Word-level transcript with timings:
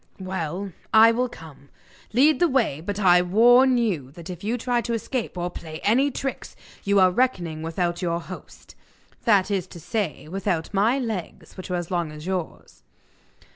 'Well, 0.19 0.71
I 0.91 1.11
will 1.11 1.29
come. 1.29 1.69
Lead 2.11 2.39
the 2.39 2.47
way, 2.47 2.81
but 2.83 2.99
I 2.99 3.21
warn 3.21 3.77
you 3.77 4.09
that 4.13 4.31
if 4.31 4.43
you 4.43 4.57
try 4.57 4.81
to 4.81 4.95
escape 4.95 5.37
or 5.37 5.51
play 5.51 5.79
any 5.83 6.09
tricks 6.09 6.55
you 6.83 6.99
are 6.99 7.11
reckoning 7.11 7.61
without 7.61 8.01
your 8.01 8.19
host 8.19 8.73
that 9.25 9.51
is 9.51 9.67
to 9.67 9.79
say, 9.79 10.27
without 10.27 10.73
my 10.73 10.97
legs, 10.97 11.55
which 11.55 11.69
are 11.69 11.75
as 11.75 11.91
long 11.91 12.11
as 12.11 12.25
yours! 12.25 12.81